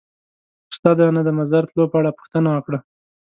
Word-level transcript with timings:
استاد 0.71 0.97
رانه 1.05 1.21
د 1.25 1.29
مزار 1.39 1.63
تلو 1.69 1.85
په 1.91 1.97
اړه 1.99 2.15
پوښتنه 2.17 2.49
وکړه. 2.51 2.79